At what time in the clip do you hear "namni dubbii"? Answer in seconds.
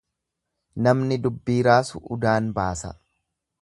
0.87-1.59